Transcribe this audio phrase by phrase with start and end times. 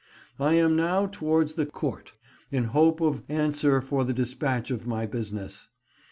[0.39, 2.13] I am nowe towardes the Cowrte,
[2.49, 5.67] in hope of answer for the dispatche of my Buysenes.